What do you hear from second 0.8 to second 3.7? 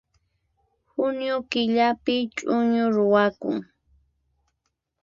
Junio killapi ch'uñu ruwakun